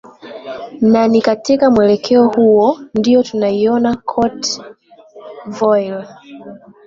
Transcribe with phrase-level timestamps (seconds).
[0.81, 4.61] na ni katika mwelekeo huo ndio tunaiona cote
[5.47, 6.07] dvoire